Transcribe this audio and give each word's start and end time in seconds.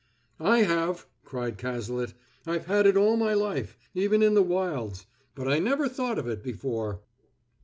"I 0.39 0.63
have!" 0.63 1.05
cried 1.23 1.59
Cazalet. 1.59 2.15
"I've 2.47 2.65
had 2.65 2.87
it 2.87 2.97
all 2.97 3.17
my 3.17 3.35
life, 3.35 3.77
even 3.93 4.23
in 4.23 4.33
the 4.33 4.41
wilds; 4.41 5.05
but 5.35 5.47
I 5.47 5.59
never 5.59 5.87
thought 5.87 6.17
of 6.17 6.25
it 6.27 6.41
before." 6.41 7.01